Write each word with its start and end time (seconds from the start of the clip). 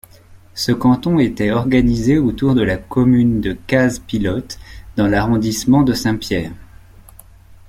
Ce 0.55 0.71
canton 0.71 1.19
était 1.19 1.51
organisé 1.51 2.17
autour 2.17 2.55
de 2.55 2.63
la 2.63 2.77
commune 2.77 3.39
de 3.39 3.53
Case-Pilote 3.67 4.57
dans 4.95 5.05
l'arrondissement 5.07 5.83
de 5.83 5.93
Saint-Pierre. 5.93 6.53